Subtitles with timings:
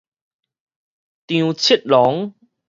[1.27, 2.33] 張七郎